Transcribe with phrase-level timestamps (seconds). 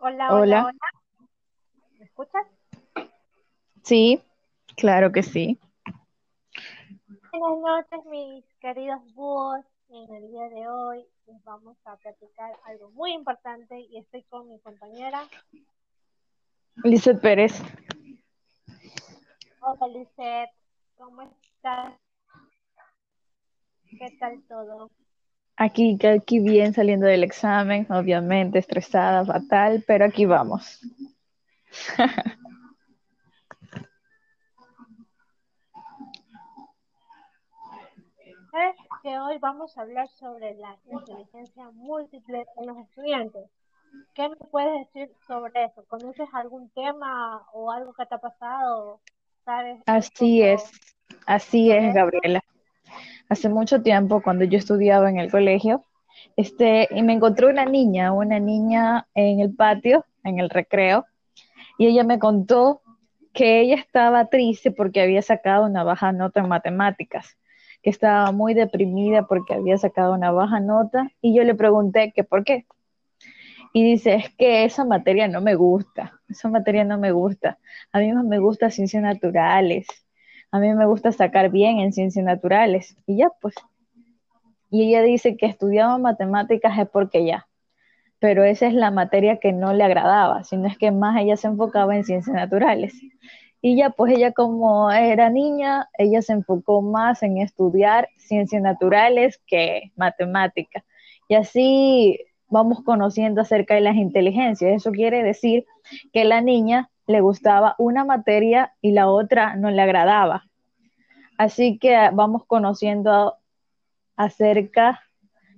[0.00, 0.78] Hola, hola, hola.
[1.98, 2.46] ¿Me escuchas?
[3.82, 4.22] Sí,
[4.76, 5.58] claro que sí.
[7.32, 9.64] Buenas noches, mis queridos búhos.
[9.88, 14.48] En el día de hoy les vamos a platicar algo muy importante y estoy con
[14.48, 15.26] mi compañera.
[16.84, 17.60] Lizeth Pérez.
[19.60, 20.50] Hola, Lizeth.
[20.96, 21.94] ¿Cómo estás?
[23.88, 24.90] ¿Qué tal todo?
[25.60, 30.78] Aquí, aquí bien saliendo del examen, obviamente estresada, fatal, pero aquí vamos.
[38.52, 43.50] ¿Sabes que hoy vamos a hablar sobre la inteligencia múltiple en los estudiantes?
[44.14, 45.84] ¿Qué me puedes decir sobre eso?
[45.88, 49.00] ¿Conoces algún tema o algo que te ha pasado?
[49.44, 49.82] ¿Sabes?
[49.86, 50.70] Así es,
[51.26, 52.44] así es, Gabriela
[53.28, 55.84] hace mucho tiempo, cuando yo estudiaba en el colegio,
[56.36, 61.06] este, y me encontré una niña, una niña en el patio, en el recreo,
[61.78, 62.82] y ella me contó
[63.32, 67.36] que ella estaba triste porque había sacado una baja nota en matemáticas,
[67.82, 72.24] que estaba muy deprimida porque había sacado una baja nota, y yo le pregunté que
[72.24, 72.66] por qué.
[73.72, 77.58] Y dice, es que esa materia no me gusta, esa materia no me gusta.
[77.92, 79.86] A mí más me gusta ciencias naturales,
[80.50, 82.96] a mí me gusta sacar bien en ciencias naturales.
[83.06, 83.54] Y ya, pues.
[84.70, 87.46] Y ella dice que estudiaba matemáticas es porque ya.
[88.18, 91.46] Pero esa es la materia que no le agradaba, sino es que más ella se
[91.46, 92.94] enfocaba en ciencias naturales.
[93.60, 99.40] Y ya, pues ella como era niña, ella se enfocó más en estudiar ciencias naturales
[99.46, 100.84] que matemáticas.
[101.28, 104.72] Y así vamos conociendo acerca de las inteligencias.
[104.72, 105.66] Eso quiere decir
[106.12, 110.44] que la niña le gustaba una materia y la otra no le agradaba.
[111.38, 113.38] Así que vamos conociendo
[114.14, 115.00] acerca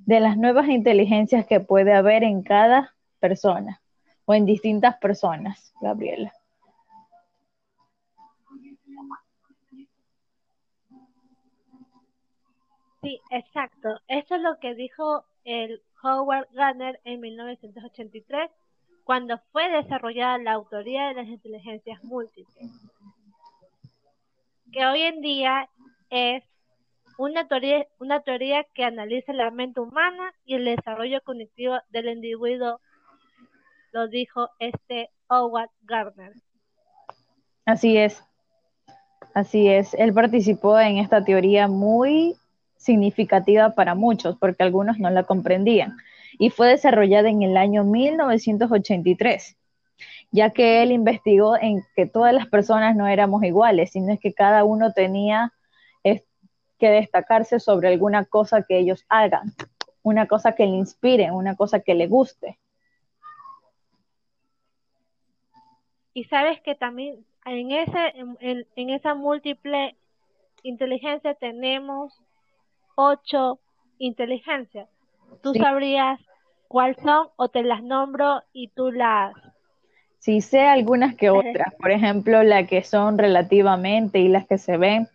[0.07, 3.83] de las nuevas inteligencias que puede haber en cada persona
[4.27, 6.33] o en distintas personas, Gabriela.
[13.03, 13.89] Sí, exacto.
[14.07, 18.51] Eso es lo que dijo el Howard Gardner en 1983
[19.11, 22.71] cuando fue desarrollada la autoría de las inteligencias múltiples,
[24.71, 25.69] que hoy en día
[26.11, 26.45] es
[27.19, 32.81] una teoría, una teoría que analiza la mente humana y el desarrollo cognitivo del individuo,
[33.91, 36.33] lo dijo este Howard Gardner.
[37.65, 38.23] Así es,
[39.35, 39.93] así es.
[39.95, 42.37] Él participó en esta teoría muy
[42.77, 45.97] significativa para muchos, porque algunos no la comprendían
[46.39, 49.57] y fue desarrollada en el año 1983,
[50.31, 54.33] ya que él investigó en que todas las personas no éramos iguales, sino es que
[54.33, 55.53] cada uno tenía
[56.81, 59.53] que destacarse sobre alguna cosa que ellos hagan,
[60.03, 62.59] una cosa que le inspire, una cosa que le guste.
[66.15, 69.95] Y sabes que también en, ese, en, esa múltiple
[70.63, 72.19] inteligencia tenemos
[72.97, 73.61] ocho
[73.99, 74.89] inteligencias.
[75.43, 76.21] ¿Tú sabrías
[76.69, 79.35] cuáles son o te las nombro y tú las...
[80.19, 84.77] Sí, sé algunas que otras, por ejemplo, las que son relativamente y las que se
[84.77, 85.09] ven,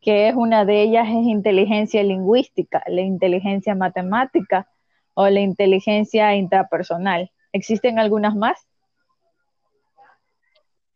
[0.00, 4.68] que es una de ellas es inteligencia lingüística, la inteligencia matemática
[5.14, 7.30] o la inteligencia intrapersonal.
[7.52, 8.66] ¿Existen algunas más?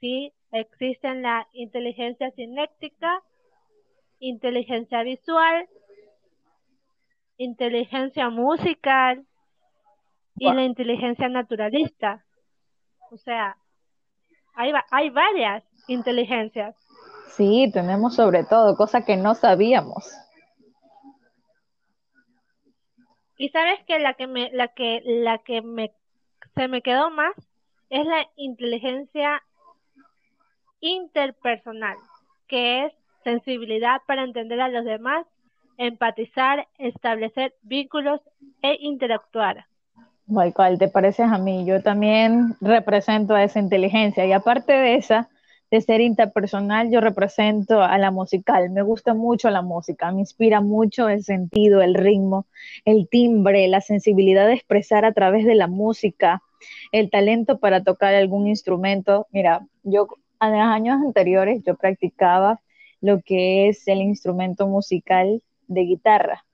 [0.00, 3.22] Sí, existen la inteligencia cinética,
[4.18, 5.66] inteligencia visual,
[7.38, 9.26] inteligencia musical,
[10.38, 12.24] y la inteligencia naturalista.
[13.10, 13.56] O sea,
[14.54, 16.76] hay, hay varias inteligencias.
[17.28, 20.10] Sí, tenemos sobre todo, cosas que no sabíamos.
[23.38, 25.92] Y sabes que la que me, la que, la que me,
[26.54, 27.34] se me quedó más
[27.90, 29.42] es la inteligencia
[30.80, 31.96] interpersonal,
[32.48, 32.92] que es
[33.24, 35.26] sensibilidad para entender a los demás,
[35.78, 38.20] empatizar, establecer vínculos
[38.62, 39.66] e interactuar.
[40.28, 44.96] Igual cual te pareces a mí, yo también represento a esa inteligencia y aparte de
[44.96, 45.28] esa,
[45.70, 48.70] de ser interpersonal, yo represento a la musical.
[48.70, 52.46] Me gusta mucho la música, me inspira mucho el sentido, el ritmo,
[52.84, 56.42] el timbre, la sensibilidad de expresar a través de la música,
[56.92, 59.26] el talento para tocar algún instrumento.
[59.30, 60.08] Mira, yo
[60.40, 62.60] en los años anteriores yo practicaba
[63.00, 66.44] lo que es el instrumento musical de guitarra,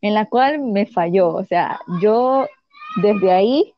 [0.00, 1.34] en la cual me falló.
[1.34, 2.46] O sea, yo
[3.02, 3.74] desde ahí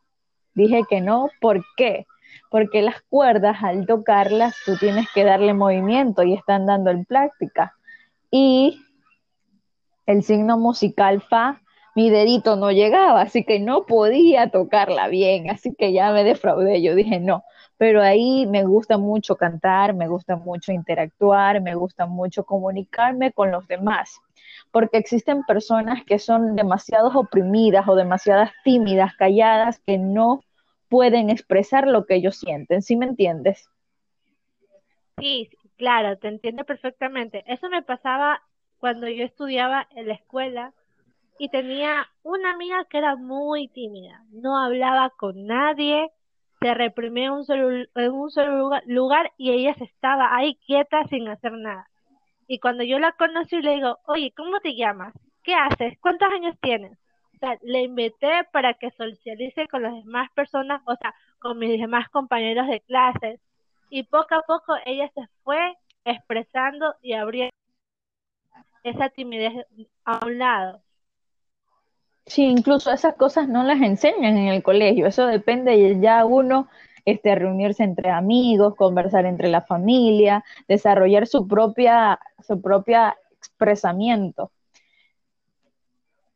[0.55, 1.29] dije que no.
[1.41, 2.07] ¿Por qué?
[2.51, 7.75] Porque las cuerdas, al tocarlas, tú tienes que darle movimiento y están dando en práctica.
[8.31, 8.81] Y
[10.07, 11.61] el signo musical fa
[11.99, 16.81] mi dedito no llegaba, así que no podía tocarla bien, así que ya me defraudé,
[16.81, 17.43] yo dije no,
[17.77, 23.51] pero ahí me gusta mucho cantar, me gusta mucho interactuar, me gusta mucho comunicarme con
[23.51, 24.21] los demás,
[24.71, 30.41] porque existen personas que son demasiado oprimidas o demasiadas tímidas, calladas, que no
[30.89, 33.69] pueden expresar lo que ellos sienten, ¿sí me entiendes?
[35.19, 37.45] Sí, claro, te entiendo perfectamente.
[37.47, 38.43] Eso me pasaba
[38.79, 40.73] cuando yo estudiaba en la escuela
[41.39, 46.11] y tenía una amiga que era muy tímida, no hablaba con nadie,
[46.61, 47.87] se reprimía en un solo,
[48.31, 51.89] solo lugar, y ella se estaba ahí quieta sin hacer nada.
[52.49, 55.13] Y cuando yo la conocí le digo, oye, ¿cómo te llamas?
[55.45, 55.99] ¿Qué haces?
[56.01, 56.99] ¿Cuántos años tienes?
[57.35, 61.79] O sea, le invité para que socialice con las demás personas, o sea, con mis
[61.79, 63.39] demás compañeros de clases.
[63.91, 67.53] Y poco a poco ella se fue expresando y abriendo
[68.83, 69.53] esa timidez
[70.05, 70.83] a un lado.
[72.27, 76.69] Sí, incluso esas cosas no las enseñan en el colegio, eso depende de ya uno
[77.11, 84.51] este, reunirse entre amigos, conversar entre la familia, desarrollar su propia, su propia expresamiento.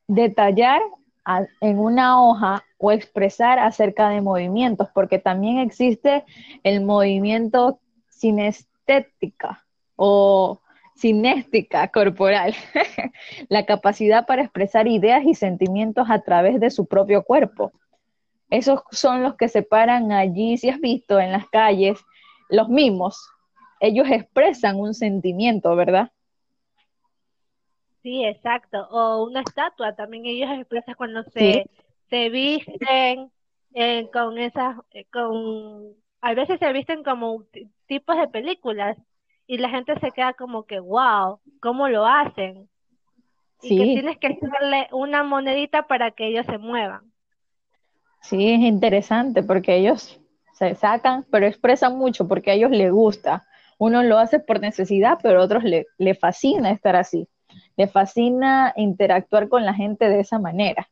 [0.09, 0.81] Detallar
[1.61, 6.25] en una hoja o expresar acerca de movimientos, porque también existe
[6.63, 7.79] el movimiento
[8.09, 9.65] sinestética
[9.97, 10.61] o
[10.97, 12.55] cinéstica corporal,
[13.49, 17.73] la capacidad para expresar ideas y sentimientos a través de su propio cuerpo.
[18.53, 21.99] Esos son los que se paran allí, si has visto en las calles,
[22.51, 23.31] los mismos,
[23.81, 26.13] ellos expresan un sentimiento, ¿verdad?
[28.03, 28.87] Sí, exacto.
[28.91, 31.65] O una estatua, también ellos expresan cuando se,
[32.11, 33.33] se visten
[33.73, 37.47] eh, con esas, eh, con, a veces se visten como
[37.87, 38.99] tipos de películas
[39.47, 42.69] y la gente se queda como que, wow, ¿cómo lo hacen?
[43.63, 47.12] Y que tienes que darle una monedita para que ellos se muevan.
[48.23, 50.21] Sí, es interesante porque ellos
[50.53, 53.47] se sacan, pero expresan mucho porque a ellos les gusta.
[53.79, 57.29] Uno lo hace por necesidad, pero a otros le, le fascina estar así.
[57.77, 60.89] Le fascina interactuar con la gente de esa manera.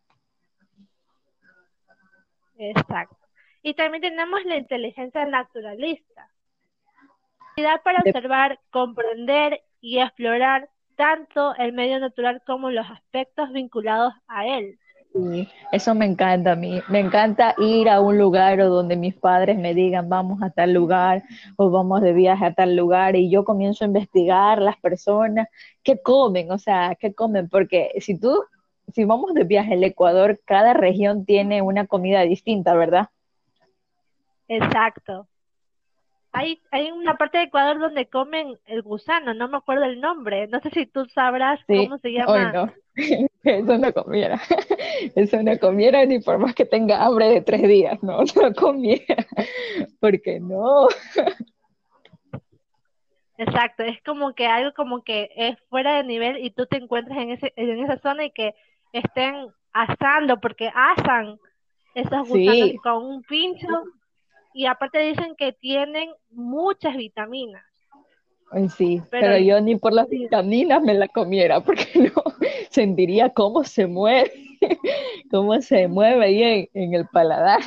[2.58, 3.16] Exacto.
[3.62, 6.30] Y también tenemos la inteligencia naturalista
[7.84, 14.78] para observar, comprender y explorar tanto el medio natural como los aspectos vinculados a él.
[15.72, 16.80] Eso me encanta a mí.
[16.88, 21.22] Me encanta ir a un lugar donde mis padres me digan vamos a tal lugar
[21.56, 25.48] o vamos de viaje a tal lugar y yo comienzo a investigar las personas,
[25.82, 28.42] qué comen, o sea, qué comen, porque si tú,
[28.92, 33.08] si vamos de viaje al Ecuador, cada región tiene una comida distinta, ¿verdad?
[34.48, 35.26] Exacto.
[36.32, 40.46] Hay, hay una parte de Ecuador donde comen el gusano, no me acuerdo el nombre.
[40.46, 42.52] No sé si tú sabrás cómo se llama.
[42.52, 42.72] no.
[43.42, 44.40] Eso no comiera.
[45.16, 49.26] Eso no comiera ni por más que tenga hambre de tres días, no, no comiera.
[49.98, 50.88] Porque no.
[53.38, 57.18] Exacto, es como que algo como que es fuera de nivel y tú te encuentras
[57.18, 58.54] en, ese, en esa zona y que
[58.92, 61.38] estén asando, porque asan
[61.94, 63.66] esos gusanos con un pincho
[64.52, 67.64] y aparte dicen que tienen muchas vitaminas.
[68.76, 72.22] Sí, pero, yo ni por las vitaminas me la comiera porque no
[72.70, 74.32] sentiría cómo se mueve,
[75.30, 77.60] cómo se mueve ahí en, el paladar.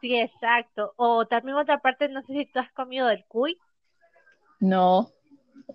[0.00, 0.94] Sí, exacto.
[0.96, 3.56] O también otra parte, no sé si tú has comido del cuy.
[4.58, 5.08] No,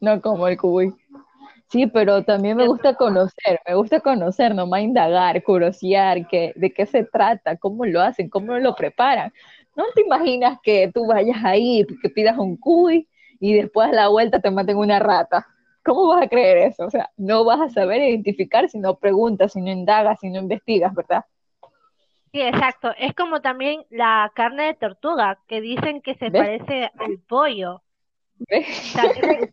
[0.01, 0.93] no como el cuy.
[1.73, 6.85] Sí, pero también me gusta conocer, me gusta conocer, nomás indagar, curiosear, que, de qué
[6.85, 9.33] se trata, cómo lo hacen, cómo lo preparan.
[9.75, 14.07] No te imaginas que tú vayas ahí, que pidas un cuy y después a la
[14.09, 15.47] vuelta te maten una rata.
[15.83, 16.85] ¿Cómo vas a creer eso?
[16.85, 20.41] O sea, no vas a saber identificar si no preguntas, si no indagas, si no
[20.41, 21.25] investigas, ¿verdad?
[22.31, 22.93] Sí, exacto.
[22.99, 27.81] Es como también la carne de tortuga, que dicen que se parece al pollo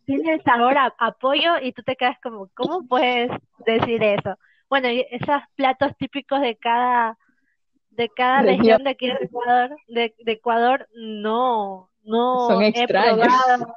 [0.06, 3.30] tiene, el sabor a, pollo y tú te quedas como, ¿cómo puedes
[3.66, 4.36] decir eso?
[4.68, 7.16] Bueno, esos platos típicos de cada
[7.90, 13.76] de cada región, de aquí de Ecuador, de, Ecuador, no, no he probado,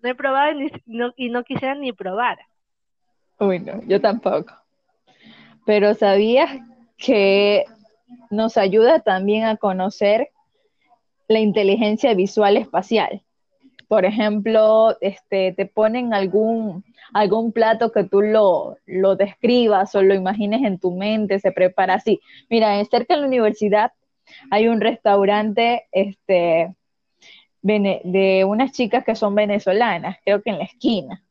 [0.00, 2.38] no he probado y no, y no quisiera ni probar.
[3.38, 4.54] Uy, no, yo tampoco.
[5.66, 6.50] Pero sabías
[6.96, 7.64] que
[8.30, 10.30] nos ayuda también a conocer
[11.28, 13.22] la inteligencia visual espacial
[13.92, 16.82] por ejemplo, este, te ponen algún,
[17.12, 21.96] algún plato que tú lo, lo describas o lo imagines en tu mente, se prepara
[21.96, 22.18] así.
[22.48, 23.92] Mira, cerca de la universidad
[24.50, 26.74] hay un restaurante este,
[27.60, 31.22] de unas chicas que son venezolanas, creo que en la esquina.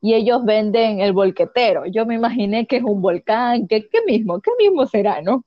[0.00, 1.84] y ellos venden el volquetero.
[1.86, 5.44] Yo me imaginé que es un volcán, que qué mismo, qué mismo será, ¿no?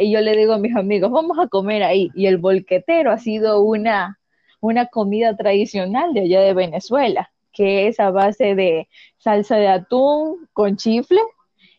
[0.00, 2.10] y yo le digo a mis amigos, vamos a comer ahí.
[2.16, 4.18] Y el volquetero ha sido una,
[4.66, 10.48] una comida tradicional de allá de Venezuela, que es a base de salsa de atún
[10.52, 11.20] con chifle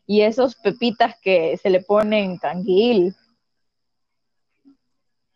[0.06, 3.13] y esos pepitas que se le ponen canguil.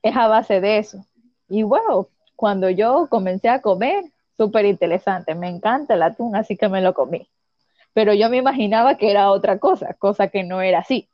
[0.01, 1.05] Es a base de eso.
[1.49, 4.05] Y bueno, cuando yo comencé a comer,
[4.37, 7.29] súper interesante, me encanta el atún, así que me lo comí.
[7.93, 11.09] Pero yo me imaginaba que era otra cosa, cosa que no era así.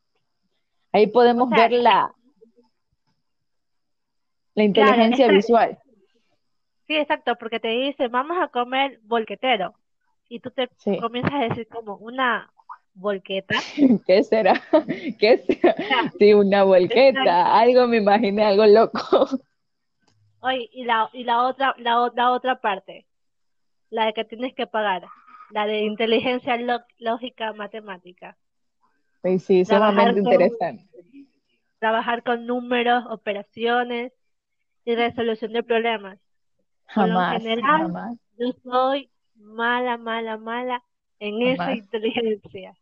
[0.92, 2.14] Ahí podemos ver la,
[4.54, 5.80] la inteligencia visual.
[6.88, 9.76] Sí, exacto, porque te dice, vamos a comer volquetero.
[10.30, 12.52] Y tú te comienzas a decir como una
[12.94, 13.56] volqueta.
[14.08, 14.62] ¿Qué será?
[15.20, 15.76] ¿Qué será?
[16.18, 17.60] Sí, una volqueta.
[17.60, 19.28] Algo me imaginé, algo loco.
[20.40, 23.06] Oye, y la, y la otra, la, la otra parte,
[23.90, 25.04] la de que tienes que pagar,
[25.52, 26.58] la de inteligencia
[27.00, 28.38] lógica matemática.
[29.24, 30.86] Sí, sí, sumamente interesante.
[31.80, 34.14] trabajar con números, operaciones
[34.86, 36.20] y resolución de problemas.
[36.88, 38.18] Jamás, jamás.
[38.38, 40.84] Yo soy mala, mala, mala
[41.20, 42.76] en esa inteligencia.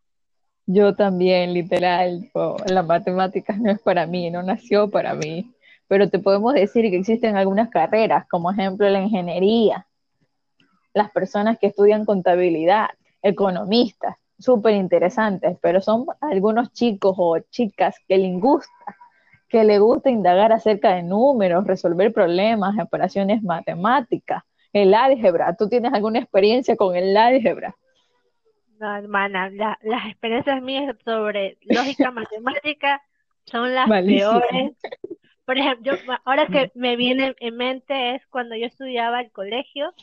[0.68, 2.32] Yo también, literal,
[2.66, 5.54] la matemática no es para mí, no nació para mí,
[5.88, 9.86] pero te podemos decir que existen algunas carreras, como ejemplo la ingeniería,
[10.94, 12.88] las personas que estudian contabilidad,
[13.22, 18.98] economistas, súper interesantes, pero son algunos chicos o chicas que les gusta,
[19.48, 25.56] que le gusta indagar acerca de números, resolver problemas, operaciones matemáticas, el álgebra.
[25.56, 27.76] ¿Tú tienes alguna experiencia con el álgebra?
[28.80, 33.02] No, hermana, las experiencias mías sobre lógica matemática
[33.46, 34.74] son las peores.
[35.46, 35.94] Por ejemplo,
[36.26, 39.94] ahora que me viene en mente es cuando yo estudiaba el colegio,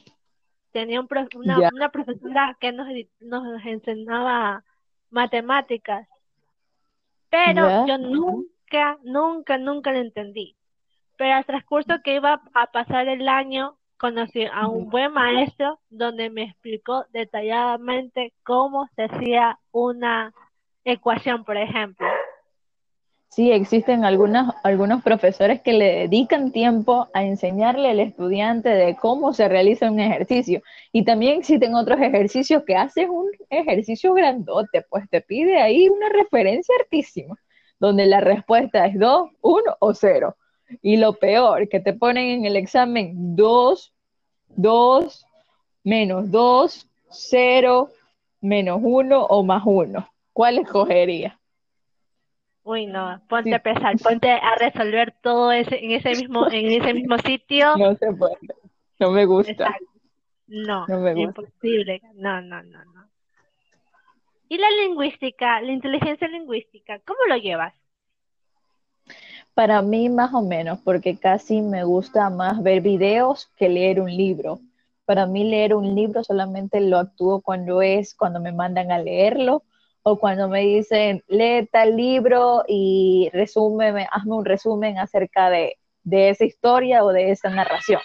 [0.71, 2.87] tenía una, una, profesora que nos,
[3.21, 4.65] nos enseñaba
[5.11, 6.09] matemáticas,
[7.29, 8.52] pero yo nunca,
[9.03, 10.57] nunca, nunca lo entendí.
[11.17, 16.29] Pero al transcurso que iba a pasar el año, conocí a un buen maestro donde
[16.31, 20.33] me explicó detalladamente cómo se hacía una
[20.85, 22.07] ecuación, por ejemplo.
[23.29, 29.33] Sí, existen algunos, algunos profesores que le dedican tiempo a enseñarle al estudiante de cómo
[29.33, 30.63] se realiza un ejercicio.
[30.93, 36.11] Y también existen otros ejercicios que haces un ejercicio grandote, pues te pide ahí una
[36.11, 37.37] referencia altísima,
[37.83, 40.37] donde la respuesta es 2, 1 o 0.
[40.83, 43.93] Y lo peor, que te ponen en el examen 2,
[44.51, 45.27] 2,
[45.83, 47.91] menos 2, 0,
[48.41, 50.09] menos 1 o más 1.
[50.33, 51.41] ¿Cuál escogería?
[52.63, 56.95] Uy, no, ponte a pesar, ponte a resolver todo ese, en ese mismo, en ese
[56.95, 57.77] mismo sitio.
[57.77, 58.37] No se puede,
[59.01, 59.77] no me gusta.
[60.47, 61.41] No, no me gusta.
[61.41, 63.02] imposible, no, no, no, no.
[64.53, 67.73] ¿Y la lingüística, la inteligencia lingüística, cómo lo llevas?
[69.55, 74.15] Para mí más o menos, porque casi me gusta más ver videos que leer un
[74.15, 74.61] libro.
[75.07, 79.63] Para mí leer un libro solamente lo actúo cuando es, cuando me mandan a leerlo
[80.03, 86.45] o cuando me dicen, lee tal libro y resúmeme, hazme un resumen acerca de, esa
[86.45, 88.03] historia o de esa narración.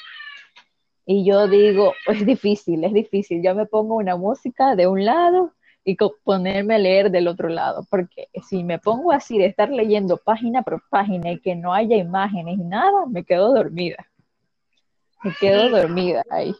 [1.06, 3.44] Y yo digo, es difícil, es difícil.
[3.44, 5.52] Yo me pongo una música de un lado
[5.88, 10.18] y ponerme a leer del otro lado, porque si me pongo así de estar leyendo
[10.18, 14.06] página por página y que no haya imágenes y nada, me quedo dormida.
[15.24, 16.54] Me quedo dormida ahí.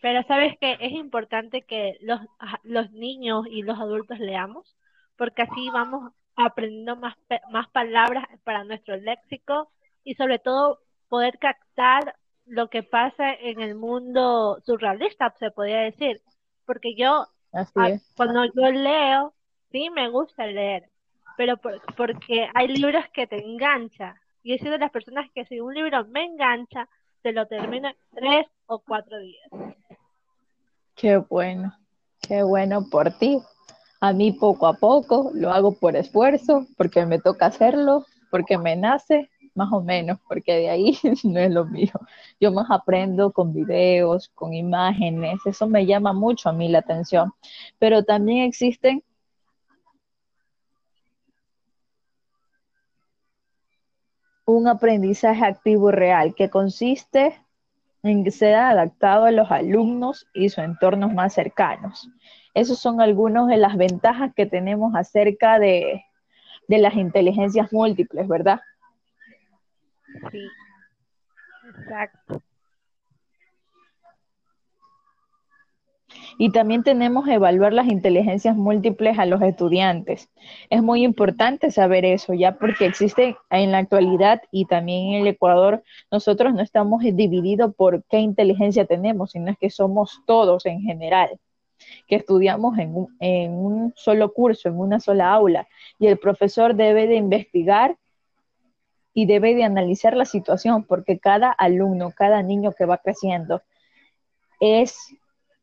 [0.00, 2.20] Pero sabes que es importante que los,
[2.64, 4.76] los niños y los adultos leamos,
[5.16, 7.14] porque así vamos aprendiendo más,
[7.52, 9.70] más palabras para nuestro léxico
[10.02, 12.16] y sobre todo poder captar
[12.46, 16.20] lo que pasa en el mundo surrealista, se podría decir.
[16.66, 17.28] Porque yo,
[18.16, 19.34] cuando yo leo,
[19.70, 20.88] sí me gusta leer,
[21.36, 21.56] pero
[21.96, 24.14] porque hay libros que te enganchan.
[24.42, 26.88] Y he sido de las personas que si un libro me engancha,
[27.22, 29.48] se lo termino en tres o cuatro días.
[30.96, 31.72] Qué bueno,
[32.20, 33.40] qué bueno por ti.
[34.00, 38.74] A mí poco a poco lo hago por esfuerzo, porque me toca hacerlo, porque me
[38.74, 41.92] nace, más o menos, porque de ahí no es lo mío.
[42.40, 47.32] Yo más aprendo con videos, con imágenes, eso me llama mucho a mí la atención.
[47.78, 49.02] Pero también existen
[54.44, 57.38] un aprendizaje activo real que consiste
[58.02, 62.08] en que sea adaptado a los alumnos y sus entornos más cercanos.
[62.54, 66.04] Esos son algunos de las ventajas que tenemos acerca de,
[66.68, 68.60] de las inteligencias múltiples, ¿verdad?
[70.32, 70.48] Sí,
[71.68, 72.42] exacto.
[76.38, 80.30] Y también tenemos que evaluar las inteligencias múltiples a los estudiantes.
[80.70, 85.26] Es muy importante saber eso, ya porque existe en la actualidad y también en el
[85.28, 90.80] Ecuador, nosotros no estamos divididos por qué inteligencia tenemos, sino es que somos todos en
[90.80, 91.38] general
[92.06, 95.66] que estudiamos en un, en un solo curso, en una sola aula,
[95.98, 97.96] y el profesor debe de investigar
[99.14, 103.62] y debe de analizar la situación porque cada alumno, cada niño que va creciendo
[104.60, 105.14] es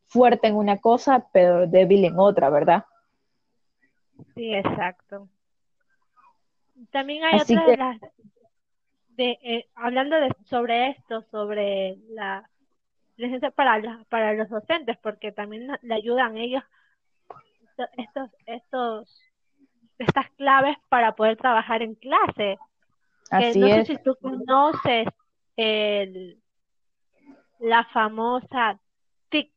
[0.08, 2.86] fuerte en una cosa, pero débil en otra, ¿verdad?
[4.36, 5.29] Sí, exacto.
[6.91, 8.00] También hay otras de las,
[9.10, 12.50] de, eh, hablando de, sobre esto, sobre la
[13.12, 16.63] inteligencia para, para los docentes, porque también le ayudan ellos
[17.98, 19.22] estos, estos,
[19.98, 22.58] estas claves para poder trabajar en clase.
[23.29, 23.88] Así no es.
[23.88, 25.07] sé si tú conoces
[25.55, 26.39] el,
[27.59, 28.79] la famosa
[29.29, 29.51] TIC.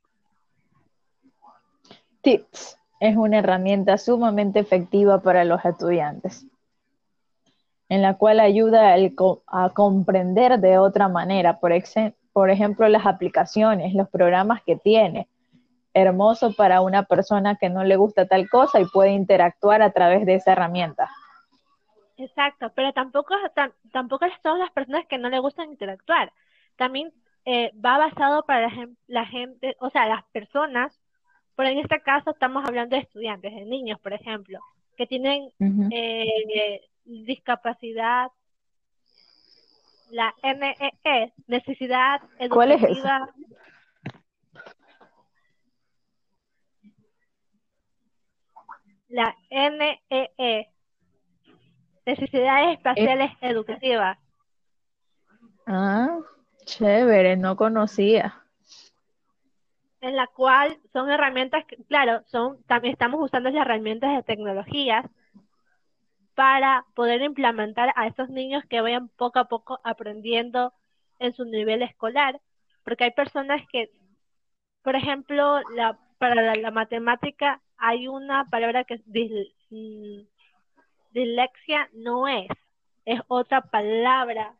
[2.23, 6.47] TIPS es una herramienta sumamente efectiva para los estudiantes,
[7.88, 8.95] en la cual ayuda
[9.47, 11.73] a comprender de otra manera, por,
[12.33, 15.28] por ejemplo, las aplicaciones, los programas que tiene.
[15.95, 20.25] Hermoso para una persona que no le gusta tal cosa y puede interactuar a través
[20.25, 21.11] de esa herramienta.
[22.23, 23.35] Exacto, pero tampoco,
[23.91, 26.33] tampoco son las personas que no le gustan interactuar.
[26.76, 27.12] También
[27.45, 28.71] eh, va basado para
[29.09, 30.97] la, gente, o sea, las personas,
[31.57, 34.61] pero en este caso estamos hablando de estudiantes, de niños, por ejemplo,
[34.97, 35.50] que tienen
[35.91, 38.31] eh, discapacidad,
[40.11, 42.55] la NEE, e, necesidad educativa.
[42.55, 43.35] ¿Cuál es esa?
[49.09, 50.73] La NEE, e,
[52.06, 54.18] necesidades espaciales educativas.
[55.66, 56.18] Ah,
[56.64, 58.42] chévere, no conocía.
[60.00, 65.06] En la cual son herramientas, que, claro, son también estamos usando las herramientas de tecnologías
[66.35, 70.73] para poder implementar a estos niños que vayan poco a poco aprendiendo
[71.19, 72.41] en su nivel escolar,
[72.84, 73.91] porque hay personas que,
[74.82, 79.02] por ejemplo, la, para la, matemática hay una palabra que es
[79.71, 80.23] mm,
[81.13, 82.49] dislexia, no es,
[83.05, 84.57] es otra palabra.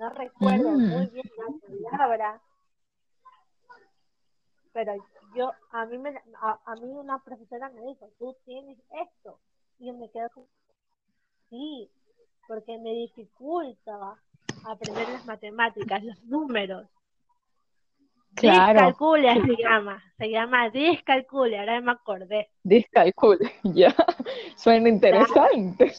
[0.00, 0.88] No recuerdo mm.
[0.88, 2.40] muy bien la palabra,
[4.72, 4.92] pero
[5.34, 9.38] yo, a mí, me, a, mí una profesora me dijo, tú tienes esto.
[9.78, 10.46] Y yo me quedo como,
[11.48, 11.90] sí,
[12.46, 14.18] porque me dificulta
[14.66, 16.86] aprender las matemáticas, los números.
[18.36, 18.74] Claro.
[18.74, 22.50] Discalculia se llama, se llama discalculia, ahora me acordé.
[22.62, 23.94] Discalculia, ya,
[24.56, 25.94] suena interesante.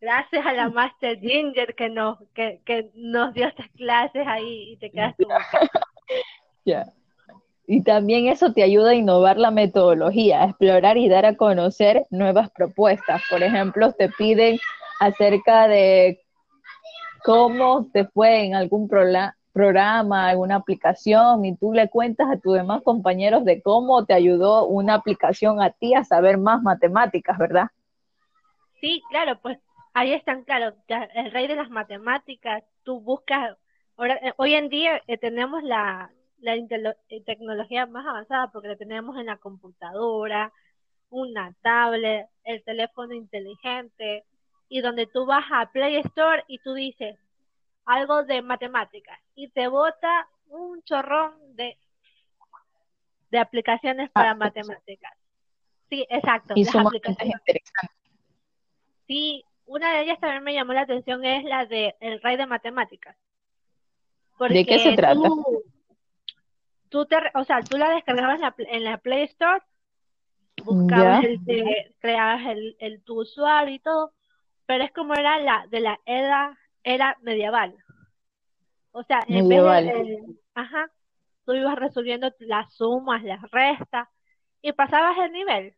[0.00, 4.76] Gracias a la Master Ginger que nos, que, que nos dio estas clases ahí y
[4.76, 5.34] te quedas como...
[6.66, 6.86] Ya.
[7.66, 12.06] Y también eso te ayuda a innovar la metodología, a explorar y dar a conocer
[12.10, 13.22] nuevas propuestas.
[13.30, 14.58] Por ejemplo, te piden
[15.00, 16.20] acerca de
[17.22, 18.88] cómo te fue en algún
[19.54, 24.66] programa, alguna aplicación, y tú le cuentas a tus demás compañeros de cómo te ayudó
[24.66, 27.68] una aplicación a ti a saber más matemáticas, ¿verdad?
[28.80, 29.58] Sí, claro, pues
[29.94, 33.56] ahí están, claro, el rey de las matemáticas, tú buscas,
[33.96, 38.76] ahora, eh, hoy en día eh, tenemos la, la eh, tecnología más avanzada porque la
[38.76, 40.52] tenemos en la computadora,
[41.10, 44.24] una tablet, el teléfono inteligente
[44.68, 47.16] y donde tú vas a Play Store y tú dices
[47.86, 51.78] algo de matemáticas y te bota un chorrón de,
[53.30, 55.12] de aplicaciones para ah, matemáticas.
[55.90, 56.54] Sí, exacto.
[56.56, 57.40] Y las aplicaciones.
[59.06, 62.46] Sí, una de ellas también me llamó la atención es la de El Rey de
[62.46, 63.16] Matemáticas.
[64.48, 65.20] ¿De qué se trata?
[66.94, 69.60] tú te, o sea, tú la descargabas en la, Play Store,
[70.64, 71.40] buscabas, el,
[71.98, 74.12] creabas el, el, tu usuario y todo,
[74.64, 77.74] pero es como era la de la era, era medieval.
[78.92, 80.90] O sea, en vez de, ajá,
[81.44, 84.08] tú ibas resolviendo las sumas, las restas,
[84.62, 85.74] y pasabas el nivel.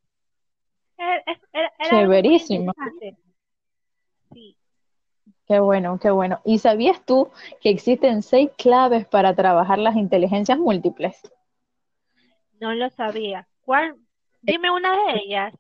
[0.99, 2.73] Era, era, Chéverísimo.
[4.33, 4.57] Sí.
[5.47, 6.41] Qué bueno, qué bueno.
[6.45, 11.21] ¿Y sabías tú que existen seis claves para trabajar las inteligencias múltiples?
[12.61, 13.47] No lo sabía.
[13.63, 13.97] ¿Cuál?
[14.43, 15.55] Dime una de ellas.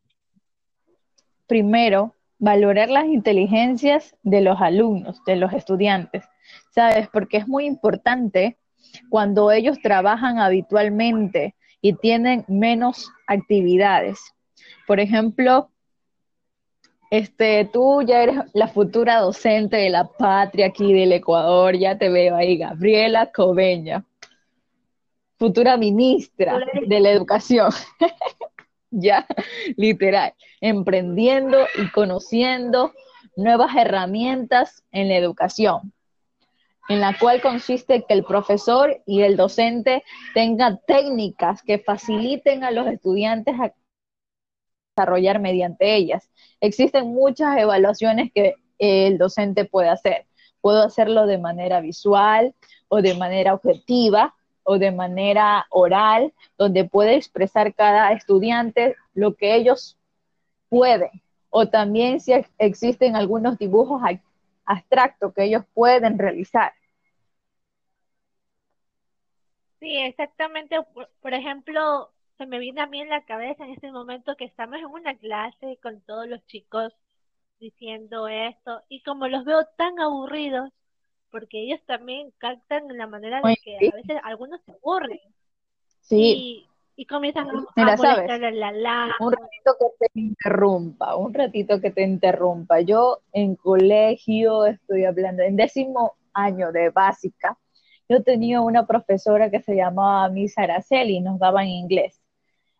[1.46, 6.24] Primero, valorar las inteligencias de los alumnos, de los estudiantes.
[6.70, 7.08] ¿Sabes?
[7.12, 8.58] Porque es muy importante
[9.08, 14.18] cuando ellos trabajan habitualmente y tienen menos actividades.
[14.86, 15.70] Por ejemplo,
[17.10, 22.08] este, tú ya eres la futura docente de la patria aquí del Ecuador, ya te
[22.08, 24.04] veo ahí, Gabriela Coveña,
[25.38, 27.70] futura ministra de la educación.
[28.90, 29.26] ya,
[29.76, 32.92] literal, emprendiendo y conociendo
[33.36, 35.92] nuevas herramientas en la educación,
[36.88, 42.70] en la cual consiste que el profesor y el docente tengan técnicas que faciliten a
[42.70, 43.54] los estudiantes
[44.96, 46.30] desarrollar mediante ellas.
[46.60, 50.26] Existen muchas evaluaciones que el docente puede hacer.
[50.60, 52.54] Puedo hacerlo de manera visual
[52.88, 54.34] o de manera objetiva
[54.66, 59.96] o de manera oral, donde puede expresar cada estudiante lo que ellos
[60.68, 61.10] pueden.
[61.50, 64.02] O también si existen algunos dibujos
[64.64, 66.72] abstractos que ellos pueden realizar.
[69.78, 70.76] Sí, exactamente.
[71.20, 74.78] Por, ejemplo, se me viene a mí en la cabeza en este momento que estamos
[74.78, 76.92] en una clase con todos los chicos
[77.60, 80.70] diciendo esto y como los veo tan aburridos,
[81.36, 85.20] porque ellos también captan la manera de que a veces algunos se aburren.
[86.00, 86.66] Sí.
[86.96, 91.90] Y, comienzan a, Mira, sabes, la, la, Un ratito que te interrumpa, un ratito que
[91.90, 92.80] te interrumpa.
[92.80, 97.58] Yo en colegio estoy hablando, en décimo año de básica,
[98.08, 102.22] yo tenía una profesora que se llamaba Miss Araceli y nos daba en inglés.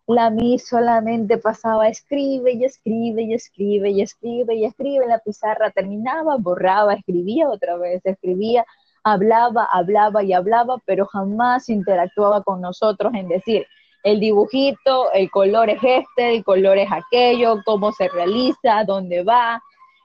[0.09, 5.71] La Miss solamente pasaba, escribe y escribe y escribe y escribe y escribe la pizarra,
[5.71, 8.65] terminaba, borraba, escribía otra vez, escribía,
[9.03, 13.67] hablaba, hablaba y hablaba, pero jamás interactuaba con nosotros en decir,
[14.05, 19.61] el dibujito, el color es este, el color es aquello, cómo se realiza, dónde va,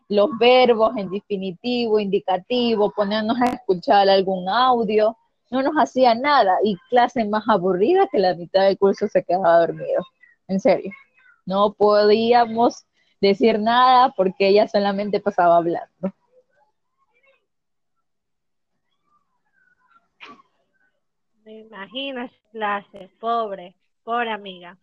[0.10, 5.16] los verbos en definitivo, indicativo, ponernos a escuchar algún audio,
[5.52, 9.60] no nos hacía nada y clase más aburrida que la mitad del curso se quedaba
[9.60, 10.02] dormido.
[10.48, 10.92] En serio,
[11.46, 12.86] no podíamos
[13.20, 16.14] decir nada porque ella solamente pasaba hablando.
[21.44, 24.78] Me imagino esa clase, pobre, pobre amiga,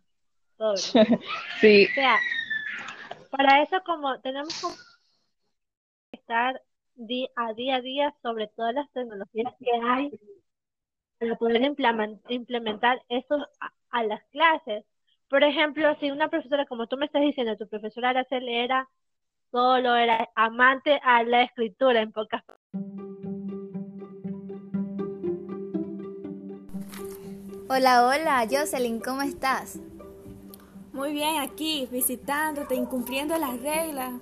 [0.58, 0.82] pobre.
[1.60, 1.86] sí.
[1.90, 2.16] O sea,
[3.30, 4.52] para eso como tenemos
[6.12, 6.60] estar
[6.94, 10.10] día a día a día sobre todas las tecnologías que hay
[11.18, 11.62] para poder
[12.28, 13.46] implementar eso
[13.90, 14.84] a, las clases.
[15.28, 18.88] Por ejemplo, si una profesora, como tú me estás diciendo, tu profesora Araceli era
[19.50, 22.42] solo, era amante a la escritura en pocas
[27.70, 29.78] Hola, hola, Jocelyn, ¿cómo estás?
[30.92, 34.14] Muy bien, aquí, visitándote, incumpliendo las reglas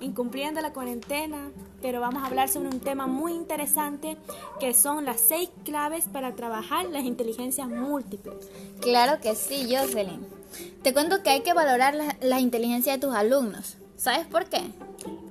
[0.00, 1.50] incumpliendo la cuarentena,
[1.82, 4.16] pero vamos a hablar sobre un tema muy interesante
[4.58, 8.48] que son las seis claves para trabajar las inteligencias múltiples.
[8.80, 10.26] Claro que sí, Jocelyn.
[10.82, 13.76] Te cuento que hay que valorar la, la inteligencia de tus alumnos.
[13.96, 14.62] ¿Sabes por qué?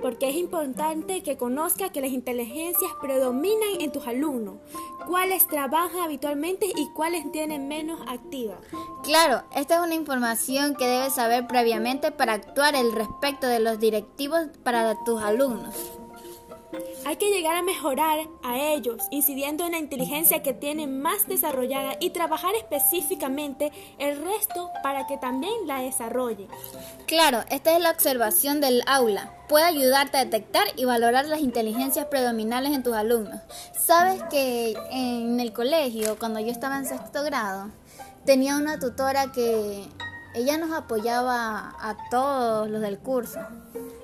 [0.02, 4.56] porque es importante que conozcas que las inteligencias predominan en tus alumnos,
[5.08, 8.56] cuáles trabajan habitualmente y cuáles tienen menos activa.
[9.04, 13.80] Claro, esta es una información que debes saber previamente para actuar el respecto de los
[13.80, 15.76] directivos para tus alumnos.
[17.10, 21.94] Hay que llegar a mejorar a ellos, incidiendo en la inteligencia que tienen más desarrollada
[22.00, 26.48] y trabajar específicamente el resto para que también la desarrolle.
[27.08, 29.34] Claro, esta es la observación del aula.
[29.48, 33.42] Puede ayudarte a detectar y valorar las inteligencias predominantes en tus alumnos.
[33.76, 37.72] Sabes que en el colegio, cuando yo estaba en sexto grado,
[38.24, 39.84] tenía una tutora que
[40.36, 43.40] ella nos apoyaba a todos los del curso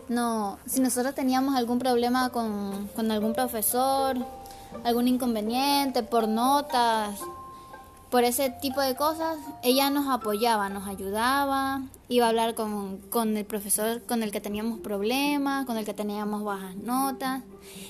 [0.07, 4.17] no, si nosotros teníamos algún problema con, algún profesor,
[4.83, 7.19] algún inconveniente por notas,
[8.11, 13.35] por ese tipo de cosas, ella nos apoyaba, nos ayudaba, iba a hablar con, con,
[13.35, 17.41] el profesor con el que teníamos problemas, con el que teníamos bajas notas,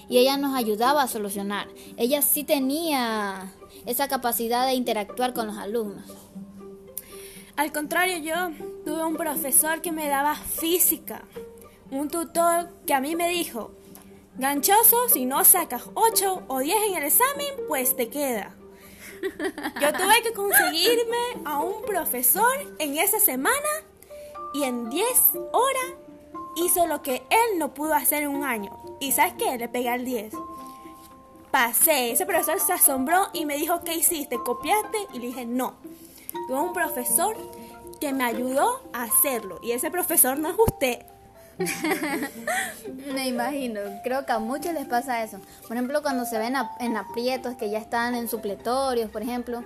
[0.08, 1.68] y ella nos ayudaba a solucionar.
[1.98, 3.52] Ella sí tenía
[3.86, 6.06] esa capacidad de interactuar con los alumnos.
[7.58, 8.52] Al contrario, yo
[8.86, 11.24] tuve un profesor que me daba física
[11.92, 13.72] un tutor que a mí me dijo,
[14.38, 18.56] ganchoso, si no sacas 8 o 10 en el examen, pues te queda.
[19.82, 23.70] Yo tuve que conseguirme a un profesor en esa semana
[24.54, 25.08] y en 10
[25.52, 25.94] horas
[26.56, 28.72] hizo lo que él no pudo hacer en un año.
[29.00, 29.58] ¿Y sabes qué?
[29.58, 30.34] Le pegué al 10.
[31.52, 34.38] Pasé, ese profesor se asombró y me dijo, ¿qué hiciste?
[34.38, 34.98] ¿Copiaste?
[35.14, 35.76] Y le dije, no.
[36.48, 37.36] Tuve un profesor
[38.00, 39.60] que me ayudó a hacerlo.
[39.62, 41.06] Y ese profesor no es usted,
[43.14, 45.40] Me imagino, creo que a muchos les pasa eso.
[45.68, 49.64] Por ejemplo, cuando se ven en aprietos que ya están en supletorios, por ejemplo,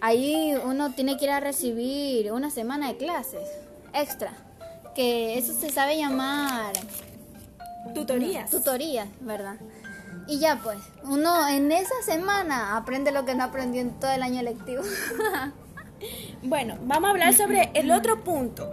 [0.00, 3.48] ahí uno tiene que ir a recibir una semana de clases
[3.92, 4.32] extra,
[4.94, 6.72] que eso se sabe llamar
[7.94, 8.50] Tutorías.
[8.50, 9.56] Tutorías, ¿verdad?
[10.26, 14.22] Y ya pues, uno en esa semana aprende lo que no aprendió en todo el
[14.22, 14.82] año lectivo.
[16.42, 18.70] bueno, vamos a hablar sobre el otro punto.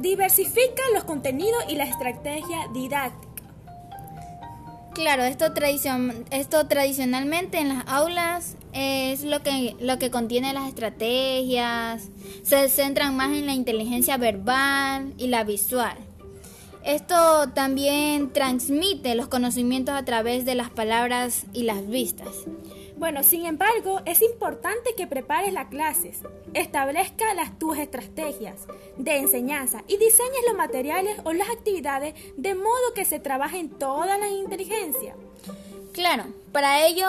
[0.00, 3.32] Diversifica los contenidos y la estrategia didáctica.
[4.94, 10.68] Claro, esto, tradicion esto tradicionalmente en las aulas es lo que, lo que contiene las
[10.68, 12.10] estrategias,
[12.42, 15.96] se centran más en la inteligencia verbal y la visual.
[16.84, 22.44] Esto también transmite los conocimientos a través de las palabras y las vistas.
[23.02, 26.20] Bueno, sin embargo, es importante que prepares las clases,
[26.54, 32.94] establezca las tus estrategias de enseñanza y diseñes los materiales o las actividades de modo
[32.94, 35.16] que se trabajen todas las inteligencias.
[35.90, 37.08] Claro, para ello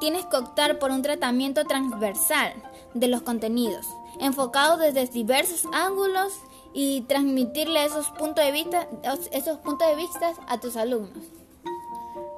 [0.00, 2.52] tienes que optar por un tratamiento transversal
[2.92, 3.86] de los contenidos,
[4.18, 6.32] enfocado desde diversos ángulos
[6.74, 8.88] y transmitirle esos puntos de vista,
[9.30, 11.41] esos puntos de vista a tus alumnos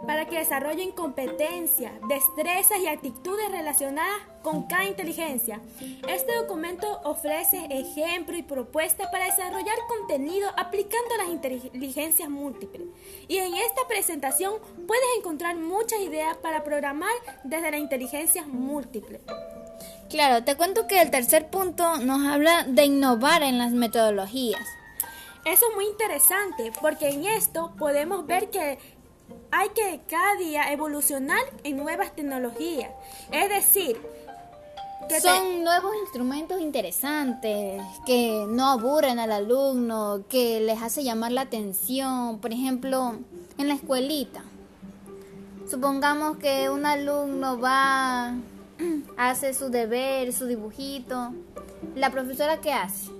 [0.06, 5.60] para que desarrollen competencias, destrezas y actitudes relacionadas con cada inteligencia.
[6.08, 12.88] Este documento ofrece ejemplos y propuestas para desarrollar contenido aplicando las inteligencias múltiples.
[13.28, 14.54] Y en esta presentación
[14.86, 17.12] puedes encontrar muchas ideas para programar
[17.44, 19.20] desde la inteligencia múltiple.
[20.10, 24.64] Claro, te cuento que el tercer punto nos habla de innovar en las metodologías.
[25.44, 28.78] Eso es muy interesante porque en esto podemos ver que
[29.56, 32.90] hay que cada día evolucionar en nuevas tecnologías.
[33.30, 34.00] Es decir,
[35.08, 41.42] que son nuevos instrumentos interesantes que no aburren al alumno, que les hace llamar la
[41.42, 42.40] atención.
[42.40, 43.14] Por ejemplo,
[43.56, 44.42] en la escuelita.
[45.70, 48.34] Supongamos que un alumno va,
[49.16, 51.32] hace su deber, su dibujito.
[51.94, 53.10] ¿La profesora qué hace?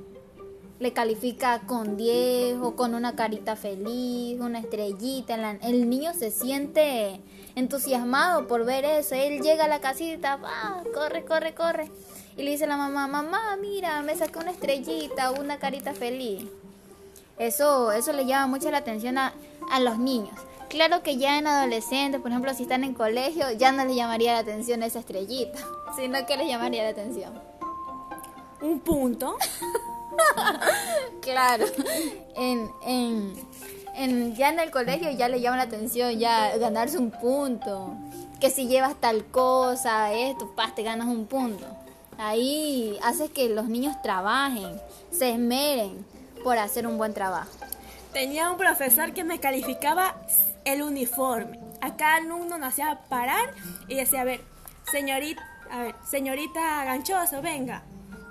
[0.84, 5.56] Le califica con 10 o con una carita feliz, una estrellita.
[5.62, 7.22] El niño se siente
[7.54, 9.14] entusiasmado por ver eso.
[9.14, 11.90] Él llega a la casita, va, corre, corre, corre.
[12.36, 16.44] Y le dice a la mamá, mamá, mira, me saqué una estrellita, una carita feliz.
[17.38, 19.32] Eso, eso le llama mucho la atención a,
[19.70, 20.38] a los niños.
[20.68, 24.34] Claro que ya en adolescentes, por ejemplo, si están en colegio, ya no les llamaría
[24.34, 25.58] la atención esa estrellita,
[25.96, 27.32] sino que les llamaría la atención.
[28.60, 29.38] Un punto.
[31.22, 31.64] claro.
[32.37, 32.70] En,
[33.96, 37.94] en, ya en el colegio ya le llama la atención ya ganarse un punto.
[38.40, 41.64] Que si llevas tal cosa, esto, pas, te ganas un punto.
[42.18, 46.05] Ahí haces que los niños trabajen, se esmeren
[46.42, 47.50] por hacer un buen trabajo.
[48.12, 50.14] Tenía un profesor que me calificaba
[50.64, 51.59] el uniforme.
[51.81, 53.55] A cada alumno nos hacía parar
[53.88, 54.40] y decía, a ver,
[54.90, 57.83] señorita, a ver, señorita Ganchoso, venga,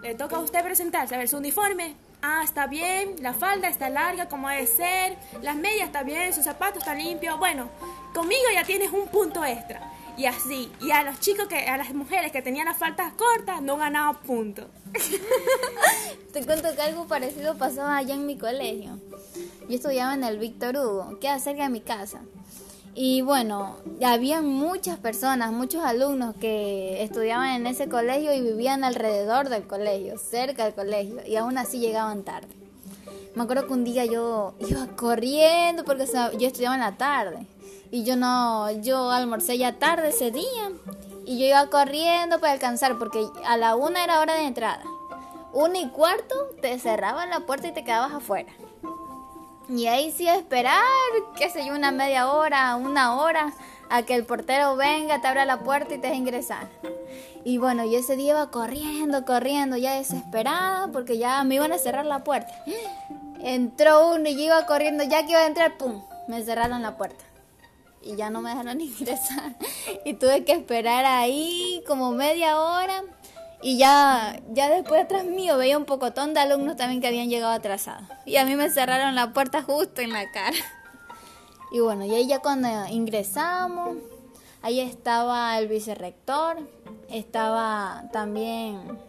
[0.04, 1.16] le toca a usted presentarse.
[1.16, 1.96] A ver, su uniforme.
[2.22, 3.16] Ah, está bien.
[3.22, 5.18] La falda está larga como debe ser.
[5.42, 6.34] Las medias está bien.
[6.34, 7.40] Sus zapatos están limpios.
[7.40, 7.70] Bueno,
[8.14, 9.92] conmigo ya tienes un punto extra.
[10.18, 10.72] Y así.
[10.82, 14.20] Y a los chicos que, a las mujeres que tenían las faltas cortas, no ganaba
[14.20, 14.66] puntos.
[16.34, 19.00] Te cuento que algo parecido pasaba allá en mi colegio.
[19.70, 22.22] Yo estudiaba en el Víctor Hugo, queda cerca de mi casa.
[22.96, 29.50] Y bueno, había muchas personas, muchos alumnos que estudiaban en ese colegio y vivían alrededor
[29.50, 32.50] del colegio, cerca del colegio, y aún así llegaban tarde.
[33.34, 36.06] Me acuerdo que un día yo iba corriendo porque
[36.38, 37.48] yo estudiaba en la tarde
[37.90, 40.72] y yo no, yo almorcé ya tarde ese día
[41.26, 44.84] y yo iba corriendo para alcanzar porque a la una era hora de entrada.
[45.52, 48.52] Una y cuarto te cerraban la puerta y te quedabas afuera.
[49.70, 50.82] Y ahí sí esperar,
[51.38, 53.54] qué sé yo, una media hora, una hora,
[53.90, 56.68] a que el portero venga, te abra la puerta y te deje ingresar.
[57.46, 61.78] Y bueno, yo ese día iba corriendo, corriendo, ya desesperada, porque ya me iban a
[61.78, 62.54] cerrar la puerta.
[63.40, 66.04] Entró uno y yo iba corriendo, ya que iba a entrar, ¡pum!
[66.28, 67.24] Me cerraron la puerta.
[68.02, 69.56] Y ya no me dejaron ingresar.
[70.06, 73.04] Y tuve que esperar ahí como media hora
[73.64, 77.54] y ya, ya después atrás mío veía un pocotón de alumnos también que habían llegado
[77.54, 78.04] atrasados.
[78.26, 80.58] Y a mí me cerraron la puerta justo en la cara.
[81.72, 83.98] Y bueno, y ahí ya cuando ingresamos,
[84.62, 86.58] ahí estaba el vicerrector,
[87.10, 89.00] estaba también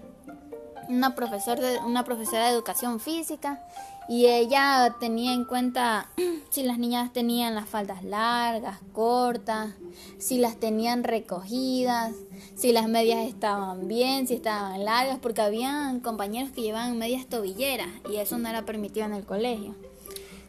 [0.88, 3.60] una, profesor de, una profesora de educación física
[4.08, 6.10] y ella tenía en cuenta
[6.50, 9.70] si las niñas tenían las faldas largas, cortas,
[10.18, 12.12] si las tenían recogidas,
[12.54, 17.88] si las medias estaban bien, si estaban largas, porque habían compañeros que llevaban medias tobilleras
[18.10, 19.74] y eso no era permitido en el colegio.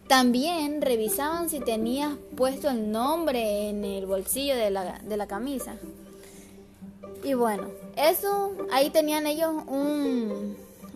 [0.07, 5.77] También revisaban si tenías puesto el nombre en el bolsillo de la, de la camisa.
[7.23, 10.55] Y bueno, eso, ahí tenían ellos un,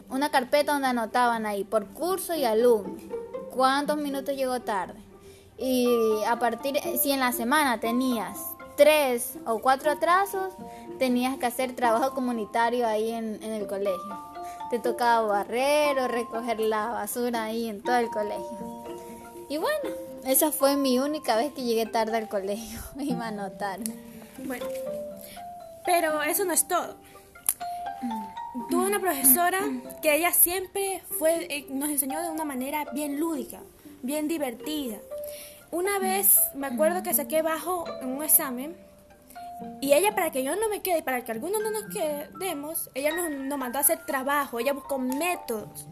[0.10, 2.98] una carpeta donde anotaban ahí por curso y alumno,
[3.52, 5.00] cuántos minutos llegó tarde.
[5.58, 5.88] Y
[6.28, 8.38] a partir, si en la semana tenías
[8.78, 10.54] tres o cuatro atrasos,
[11.00, 14.30] tenías que hacer trabajo comunitario ahí en, en el colegio.
[14.70, 18.86] Te tocaba barrer o recoger la basura ahí en todo el colegio.
[19.50, 19.90] Y bueno,
[20.26, 22.80] esa fue mi única vez que llegué tarde al colegio.
[22.96, 23.80] Me iba a notar.
[24.38, 24.66] Bueno,
[25.86, 26.96] pero eso no es todo.
[28.68, 29.60] Tuve una profesora
[30.02, 33.60] que ella siempre fue, eh, nos enseñó de una manera bien lúdica,
[34.02, 34.98] bien divertida.
[35.72, 38.76] Una vez me acuerdo que saqué bajo en un examen
[39.82, 42.90] y ella para que yo no me quede y para que algunos no nos quedemos,
[42.96, 45.88] ella nos, nos mandó a hacer trabajo, ella buscó métodos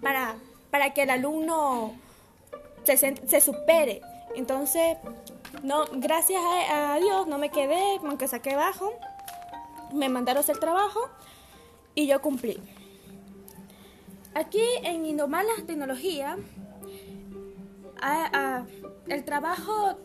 [0.00, 0.36] para,
[0.70, 1.94] para que el alumno
[2.84, 4.02] se, se supere.
[4.34, 4.98] Entonces,
[5.62, 8.92] no, gracias a, a Dios no me quedé, aunque saqué bajo,
[9.92, 11.00] me mandaron a hacer trabajo
[11.96, 12.60] y yo cumplí.
[14.34, 16.36] Aquí en Indomar la tecnología,
[19.08, 19.96] el trabajo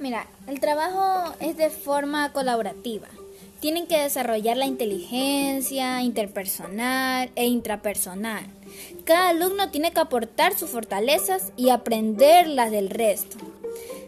[0.00, 3.06] Mira, el trabajo es de forma colaborativa.
[3.60, 8.46] Tienen que desarrollar la inteligencia interpersonal e intrapersonal.
[9.04, 13.36] Cada alumno tiene que aportar sus fortalezas y aprender las del resto.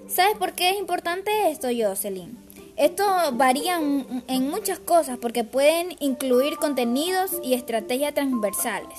[0.08, 2.41] ¿Sabes por qué es importante esto, Jocelyn?
[2.76, 8.98] Esto varía en muchas cosas porque pueden incluir contenidos y estrategias transversales.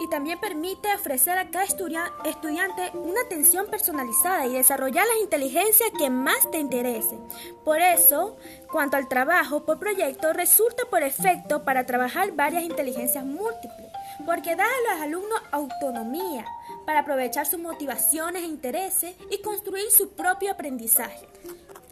[0.00, 5.88] y también permite ofrecer a cada estudia- estudiante una atención personalizada y desarrollar las inteligencias
[5.96, 7.16] que más te interese.
[7.64, 8.36] Por eso,
[8.70, 13.88] cuanto al trabajo por proyecto, resulta por efecto para trabajar varias inteligencias múltiples,
[14.26, 16.44] porque da a los alumnos autonomía
[16.86, 21.26] para aprovechar sus motivaciones e intereses y construir su propio aprendizaje.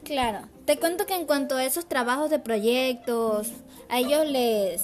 [0.04, 3.48] Claro, te cuento que en cuanto a esos trabajos de proyectos,
[3.88, 4.82] a ellos les,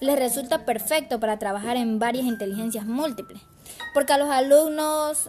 [0.00, 3.40] les resulta perfecto para trabajar en varias inteligencias múltiples,
[3.92, 5.28] porque a los alumnos,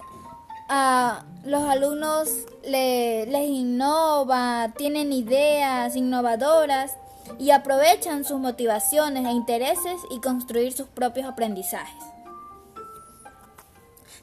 [0.69, 2.29] a los alumnos
[2.63, 6.95] le- les innova, tienen ideas innovadoras
[7.39, 12.03] y aprovechan sus motivaciones e intereses y construir sus propios aprendizajes.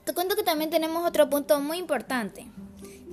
[0.05, 2.47] Te cuento que también tenemos otro punto muy importante,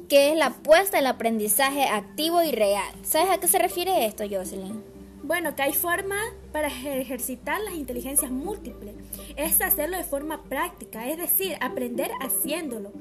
[0.08, 2.91] que es la apuesta al aprendizaje activo y real.
[3.04, 4.84] ¿Sabes a qué se refiere esto, Jocelyn?
[5.21, 6.19] Bueno, que hay formas
[6.52, 8.95] para ejercitar las inteligencias múltiples.
[9.36, 12.91] Es hacerlo de forma práctica, es decir, aprender haciéndolo.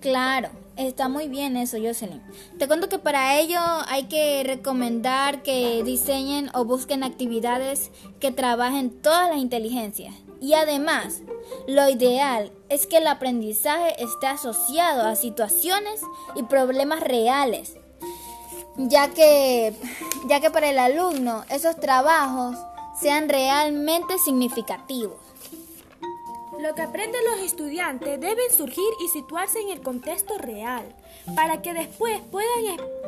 [0.00, 2.20] Claro, está muy bien eso, Jocelyn.
[2.58, 8.90] Te cuento que para ello hay que recomendar que diseñen o busquen actividades que trabajen
[8.90, 10.14] todas las inteligencias.
[10.40, 11.20] Y además,
[11.66, 16.00] lo ideal es que el aprendizaje esté asociado a situaciones
[16.36, 17.74] y problemas reales,
[18.76, 19.74] ya que,
[20.28, 22.56] ya que para el alumno esos trabajos
[23.00, 25.16] sean realmente significativos.
[26.60, 30.92] Lo que aprenden los estudiantes deben surgir y situarse en el contexto real,
[31.36, 32.48] para que después puedan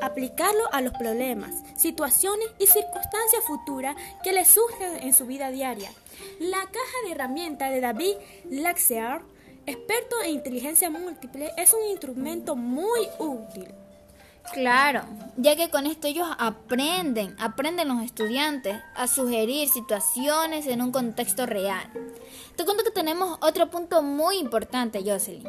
[0.03, 5.91] aplicarlo a los problemas, situaciones y circunstancias futuras que les surgen en su vida diaria.
[6.39, 8.15] La caja de herramientas de David
[8.51, 9.21] Laxer,
[9.67, 13.69] experto en inteligencia múltiple, es un instrumento muy útil.
[14.53, 15.03] Claro,
[15.37, 21.47] ya que con esto ellos aprenden, aprenden los estudiantes a sugerir situaciones en un contexto
[21.47, 21.89] real.
[22.57, 25.47] Te cuento que tenemos otro punto muy importante, Jocelyn.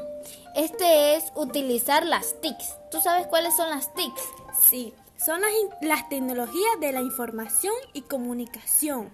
[0.55, 2.75] Este es utilizar las TICs.
[2.91, 4.21] ¿Tú sabes cuáles son las TICs?
[4.62, 4.93] Sí,
[5.25, 9.10] son las, las tecnologías de la información y comunicación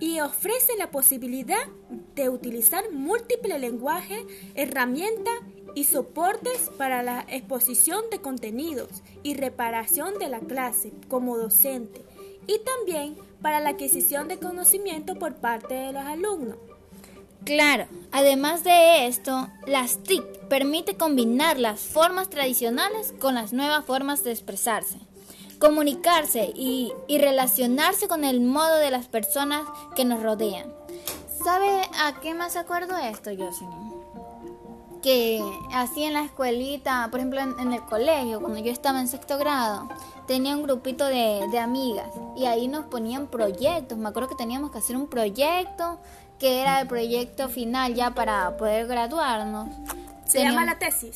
[0.00, 1.66] y ofrecen la posibilidad
[2.14, 5.34] de utilizar múltiples lenguajes, herramientas
[5.74, 12.04] y soportes para la exposición de contenidos y reparación de la clase como docente
[12.46, 16.56] y también para la adquisición de conocimiento por parte de los alumnos.
[17.44, 24.22] Claro, además de esto, las TIC permite combinar las formas tradicionales con las nuevas formas
[24.22, 24.98] de expresarse,
[25.66, 29.62] comunicarse y, y relacionarse con el modo de las personas
[29.94, 30.66] que nos rodean.
[31.44, 33.92] ¿Sabe a qué más acuerdo esto, Jocelyn?
[35.02, 39.08] Que así en la escuelita, por ejemplo en, en el colegio, cuando yo estaba en
[39.08, 39.88] sexto grado,
[40.26, 43.98] tenía un grupito de, de amigas y ahí nos ponían proyectos.
[43.98, 45.98] Me acuerdo que teníamos que hacer un proyecto
[46.38, 49.68] que era el proyecto final ya para poder graduarnos.
[50.24, 51.14] Se Teníamos- llama la tesis.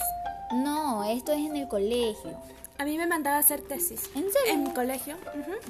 [0.52, 2.36] No, esto es en el colegio.
[2.78, 4.10] A mí me mandaba a hacer tesis.
[4.14, 4.52] ¿En serio?
[4.52, 5.16] En mi colegio.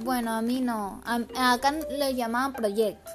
[0.05, 1.01] Bueno, a mí no.
[1.05, 3.11] A- acá lo llamaban proyecto.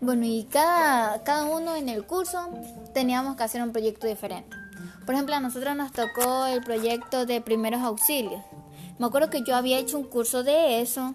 [0.00, 2.48] Bueno, y cada, cada uno en el curso
[2.94, 4.56] teníamos que hacer un proyecto diferente.
[5.04, 8.40] Por ejemplo, a nosotros nos tocó el proyecto de primeros auxilios.
[8.98, 11.14] Me acuerdo que yo había hecho un curso de eso.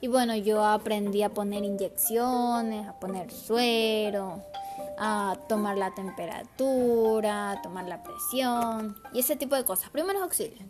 [0.00, 4.42] Y bueno, yo aprendí a poner inyecciones, a poner suero.
[4.98, 10.62] a tomar la temperatura, tomar la presión y ese tipo de cosas, primeros auxilios.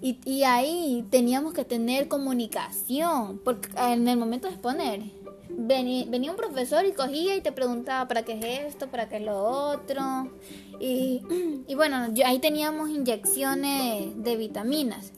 [0.00, 5.00] Y, ahí teníamos que tener comunicación, porque en el momento de exponer,
[5.48, 9.22] venía, un profesor y cogía y te preguntaba para qué es esto, para qué es
[9.22, 10.30] lo otro.
[10.78, 11.22] Y,
[11.66, 15.12] y bueno, ahí teníamos inyecciones de vitaminas.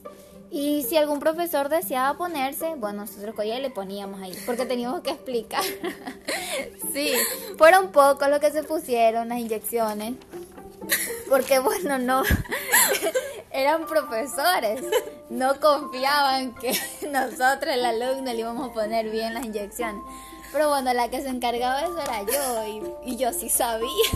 [0.51, 5.01] Y si algún profesor deseaba ponerse, bueno, nosotros cogíamos y le poníamos ahí, porque teníamos
[5.01, 5.63] que explicar.
[6.93, 7.11] sí,
[7.57, 10.13] fueron pocos los que se pusieron las inyecciones,
[11.29, 12.23] porque bueno, no,
[13.51, 14.83] eran profesores,
[15.29, 16.71] no confiaban que
[17.11, 20.01] nosotros, el alumno, le íbamos a poner bien las inyecciones.
[20.51, 24.09] Pero bueno, la que se encargaba de eso era yo y, yo sí sabía.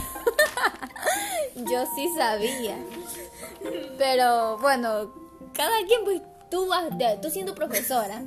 [1.56, 2.76] yo sí sabía.
[3.98, 5.14] Pero bueno,
[5.54, 6.86] cada quien, pues tú vas,
[7.22, 8.24] tú siendo profesora,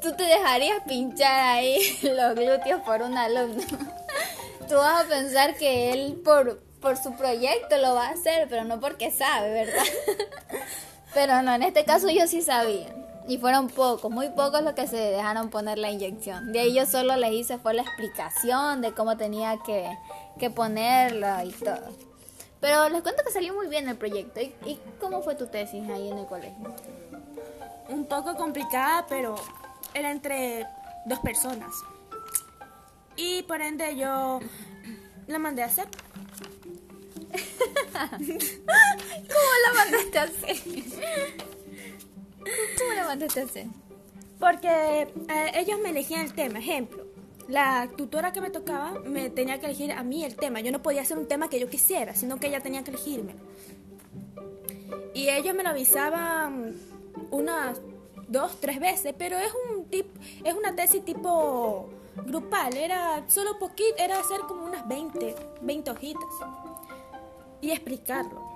[0.00, 3.62] tú te dejarías pinchar ahí los glúteos por un alumno.
[4.68, 8.64] tú vas a pensar que él por, por su proyecto lo va a hacer, pero
[8.64, 9.84] no porque sabe, ¿verdad?
[11.14, 12.94] pero no, en este caso yo sí sabía.
[13.26, 16.50] Y fueron pocos, muy pocos los que se dejaron poner la inyección.
[16.52, 19.86] De ahí yo solo les hice fue la explicación de cómo tenía que,
[20.38, 21.90] que ponerlo y todo.
[22.60, 24.40] Pero les cuento que salió muy bien el proyecto.
[24.40, 26.74] ¿Y, ¿Y, cómo fue tu tesis ahí en el colegio?
[27.88, 29.34] Un poco complicada, pero
[29.92, 30.66] era entre
[31.04, 31.74] dos personas.
[33.16, 34.40] Y por ende yo
[35.26, 35.86] la mandé a hacer.
[37.92, 40.56] ¿Cómo la mandaste a hacer?
[42.78, 43.66] ¿Cómo la mandaste a hacer?
[44.38, 46.58] Porque eh, ellos me elegían el tema.
[46.58, 47.04] Ejemplo,
[47.48, 50.60] la tutora que me tocaba me tenía que elegir a mí el tema.
[50.60, 53.34] Yo no podía hacer un tema que yo quisiera, sino que ella tenía que elegirme.
[55.14, 56.76] Y ellos me lo avisaban
[57.30, 57.80] unas
[58.28, 60.06] dos, tres veces, pero es un tip,
[60.44, 61.88] es una tesis tipo
[62.26, 66.24] grupal, era solo poquito, era hacer como unas 20, 20 hojitas
[67.60, 68.48] y explicarlo.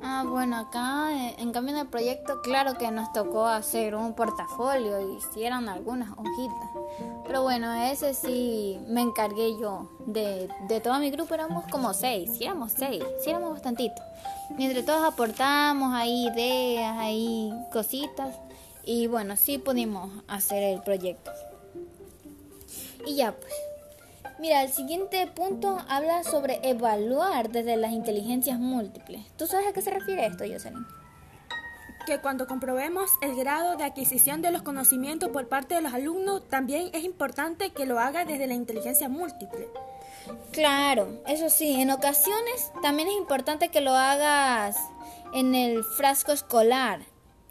[0.00, 4.14] Ah, bueno, acá eh, en cambio en el proyecto, claro que nos tocó hacer un
[4.14, 6.70] portafolio y hicieron algunas hojitas.
[7.26, 9.90] Pero bueno, ese sí me encargué yo.
[10.06, 14.04] De, de todo mi grupo éramos como seis, sí éramos seis, sí éramos bastantitos.
[14.56, 18.36] Y entre todos aportamos ahí ideas, ahí cositas.
[18.84, 21.32] Y bueno, sí pudimos hacer el proyecto.
[23.04, 23.52] Y ya pues.
[24.38, 29.26] Mira, el siguiente punto habla sobre evaluar desde las inteligencias múltiples.
[29.36, 30.86] ¿Tú sabes a qué se refiere esto, Jocelyn?
[32.06, 36.48] Que cuando comprobemos el grado de adquisición de los conocimientos por parte de los alumnos,
[36.48, 39.66] también es importante que lo haga desde la inteligencia múltiple.
[40.52, 44.76] Claro, eso sí, en ocasiones también es importante que lo hagas
[45.34, 47.00] en el frasco escolar.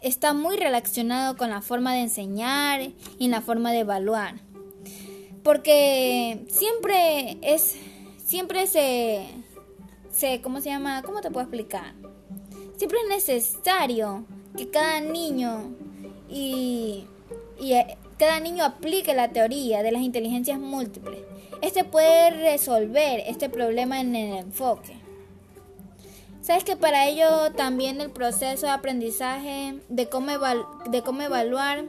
[0.00, 2.80] Está muy relacionado con la forma de enseñar
[3.18, 4.47] y la forma de evaluar
[5.42, 7.76] porque siempre es,
[8.24, 9.26] siempre se,
[10.10, 11.02] se, ¿cómo se llama?
[11.02, 11.94] ¿Cómo te puedo explicar?
[12.76, 14.24] Siempre es necesario
[14.56, 15.74] que cada niño
[16.28, 17.06] y,
[17.60, 21.20] y eh, cada niño aplique la teoría de las inteligencias múltiples.
[21.62, 24.96] Este puede resolver este problema en el enfoque.
[26.40, 30.32] Sabes que para ello también el proceso de aprendizaje de cómo,
[30.88, 31.84] de cómo evaluar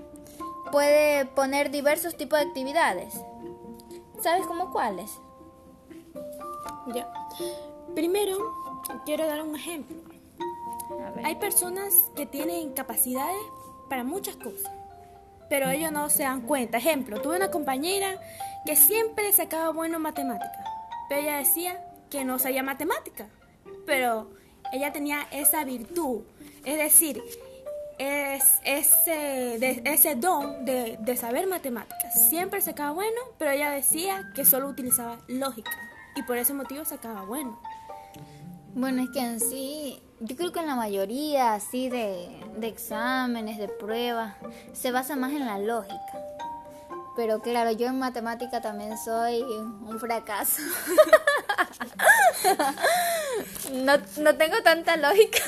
[0.72, 3.14] puede poner diversos tipos de actividades.
[4.22, 5.20] ¿Sabes cómo cuáles?
[6.94, 7.12] Ya.
[7.96, 8.38] Primero,
[9.06, 9.98] quiero dar un ejemplo.
[11.24, 13.42] Hay personas que tienen capacidades
[13.90, 14.72] para muchas cosas,
[15.50, 16.78] pero ellos no se dan cuenta.
[16.78, 18.20] Ejemplo, tuve una compañera
[18.66, 20.68] que siempre sacaba bueno en matemáticas,
[21.08, 23.28] pero ella decía que no sabía matemática,
[23.86, 24.32] pero
[24.72, 26.22] ella tenía esa virtud.
[26.66, 27.24] Es decir,
[28.00, 32.30] es ese, ese don de, de, saber matemáticas.
[32.30, 35.72] Siempre sacaba bueno, pero ella decía que solo utilizaba lógica
[36.16, 37.60] y por ese motivo sacaba bueno.
[38.74, 43.58] Bueno, es que en sí, yo creo que en la mayoría así de, de exámenes,
[43.58, 44.36] de pruebas,
[44.74, 46.00] se basa más en la lógica.
[47.18, 50.62] Pero claro, yo en matemática también soy un fracaso.
[53.74, 55.40] no, no tengo tanta lógica.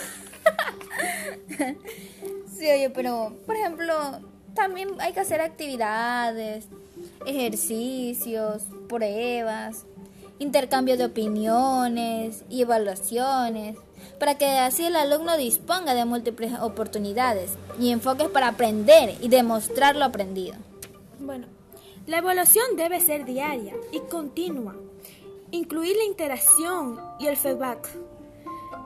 [2.61, 3.91] Sí, oye, pero por ejemplo,
[4.53, 6.65] también hay que hacer actividades,
[7.25, 9.85] ejercicios, pruebas,
[10.37, 13.77] intercambio de opiniones y evaluaciones,
[14.19, 17.49] para que así el alumno disponga de múltiples oportunidades
[17.79, 20.53] y enfoques para aprender y demostrar lo aprendido.
[21.19, 21.47] Bueno,
[22.05, 24.75] la evaluación debe ser diaria y continua.
[25.49, 27.89] Incluir la interacción y el feedback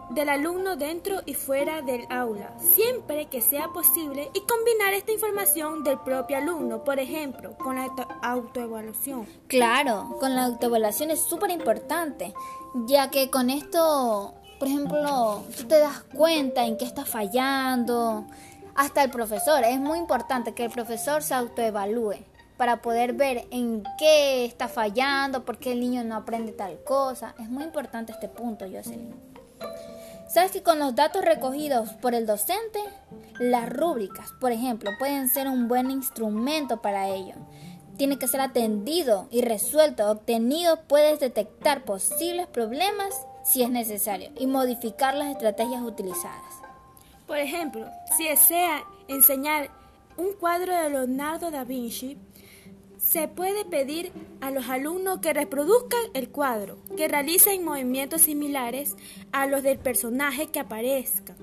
[0.10, 5.84] del alumno dentro y fuera del aula, siempre que sea posible, y combinar esta información
[5.84, 7.88] del propio alumno, por ejemplo, con la
[8.22, 9.28] autoevaluación.
[9.48, 12.34] Claro, con la autoevaluación es súper importante,
[12.86, 18.26] ya que con esto, por ejemplo, tú te das cuenta en qué está fallando,
[18.76, 22.16] hasta el profesor, es muy importante que el profesor se autoevalúe
[22.58, 27.36] para poder ver en qué está fallando, por qué el niño no aprende tal cosa.
[27.40, 29.14] Es muy importante este punto, Jocelyn.
[30.36, 32.82] ¿Sabes que con los datos recogidos por el docente,
[33.40, 37.36] las rúbricas, por ejemplo, pueden ser un buen instrumento para ello?
[37.96, 40.12] Tiene que ser atendido y resuelto.
[40.12, 43.16] Obtenido puedes detectar posibles problemas
[43.46, 46.54] si es necesario y modificar las estrategias utilizadas.
[47.28, 49.72] Por ejemplo, si desea enseñar
[50.18, 52.18] un cuadro de Leonardo da Vinci,
[53.06, 58.96] se puede pedir a los alumnos que reproduzcan el cuadro, que realicen movimientos similares
[59.32, 61.36] a los del personaje que aparezca,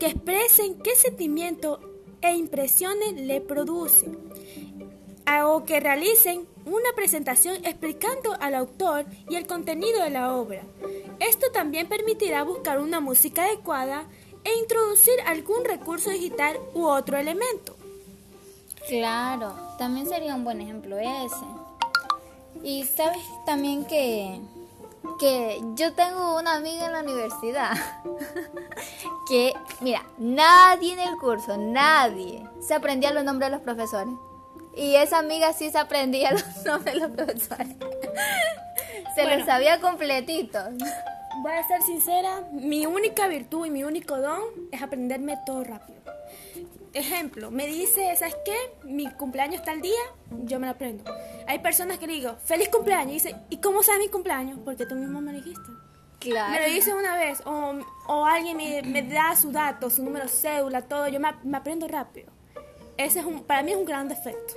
[0.00, 1.80] que expresen qué sentimiento
[2.22, 4.18] e impresiones le producen,
[5.44, 10.62] o que realicen una presentación explicando al autor y el contenido de la obra.
[11.20, 14.06] Esto también permitirá buscar una música adecuada
[14.44, 17.76] e introducir algún recurso digital u otro elemento.
[18.88, 21.44] Claro, también sería un buen ejemplo ese.
[22.62, 24.40] Y sabes también que,
[25.18, 27.72] que yo tengo una amiga en la universidad
[29.28, 34.14] que, mira, nadie en el curso, nadie se aprendía los nombres de los profesores.
[34.74, 37.68] Y esa amiga sí se aprendía los nombres de los profesores.
[39.14, 40.68] se los sabía completitos.
[41.42, 44.40] Voy a ser sincera, mi única virtud y mi único don
[44.72, 46.00] es aprenderme todo rápido.
[46.96, 48.56] Ejemplo, me dice, ¿sabes qué?
[48.84, 50.00] Mi cumpleaños está el día,
[50.44, 51.04] yo me lo aprendo.
[51.46, 54.58] Hay personas que le digo, feliz cumpleaños, y dice, ¿y cómo sabe mi cumpleaños?
[54.64, 55.70] Porque tú mismo me lo dijiste.
[56.20, 56.54] Claro.
[56.54, 57.74] Me lo dice una vez, o,
[58.08, 61.86] o alguien me, me, da su dato, su número cédula, todo, yo me, me, aprendo
[61.86, 62.32] rápido.
[62.96, 64.54] Ese es un, para mí es un gran defecto.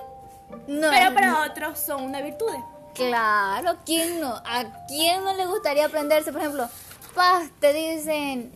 [0.66, 2.56] No, Pero para otros son una virtud.
[2.96, 4.36] Claro, ¿quién no?
[4.46, 6.32] ¿A quién no le gustaría aprenderse?
[6.32, 6.70] Por ejemplo,
[7.14, 8.54] paz, te dicen,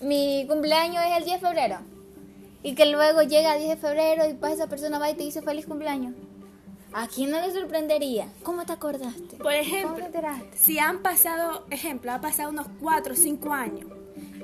[0.00, 1.91] mi cumpleaños es el 10 de febrero
[2.62, 5.24] y que luego llega el 10 de febrero y pues esa persona va y te
[5.24, 6.14] dice feliz cumpleaños.
[6.94, 8.28] ¿A quién no le sorprendería?
[8.42, 9.38] ¿Cómo te acordaste?
[9.38, 10.04] Por ejemplo,
[10.54, 13.86] si han pasado, ejemplo, ha pasado unos 4 o 5 años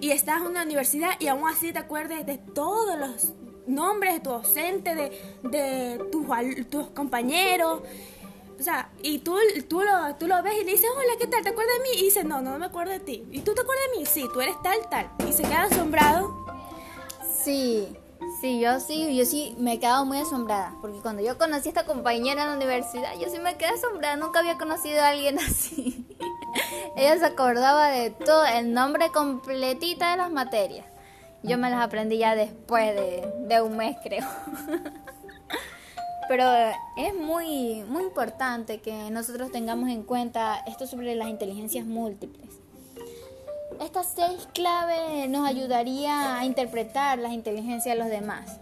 [0.00, 3.32] y estás en una universidad y aún así te acuerdes de todos los
[3.66, 5.10] nombres de tu docente, de,
[5.42, 6.26] de tus,
[6.70, 7.82] tus compañeros.
[8.58, 9.36] O sea, y tú,
[9.68, 11.42] tú, lo, tú lo ves y le dices, hola, ¿qué tal?
[11.42, 12.00] ¿Te acuerdas de mí?
[12.00, 13.24] Y dice, no, no, no me acuerdo de ti.
[13.30, 14.06] ¿Y tú te acuerdas de mí?
[14.06, 15.10] Sí, tú eres tal, tal.
[15.28, 16.34] Y se queda asombrado.
[17.44, 17.88] Sí.
[18.40, 21.70] Sí, yo sí, yo sí me he quedado muy asombrada, porque cuando yo conocí a
[21.70, 25.38] esta compañera en la universidad, yo sí me quedé asombrada, nunca había conocido a alguien
[25.46, 26.06] así.
[26.96, 30.86] Ella se acordaba de todo, el nombre completita de las materias.
[31.42, 34.26] Yo me las aprendí ya después de, de un mes, creo.
[36.28, 36.44] Pero
[36.96, 42.57] es muy, muy importante que nosotros tengamos en cuenta esto sobre las inteligencias múltiples
[43.80, 48.58] estas seis claves nos ayudaría a interpretar las inteligencias de los demás.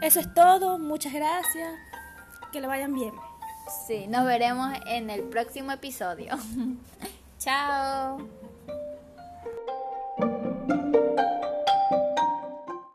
[0.00, 1.74] Eso es todo, muchas gracias,
[2.52, 3.14] que le vayan bien.
[3.86, 6.36] Sí, nos veremos en el próximo episodio.
[7.38, 8.43] Chao.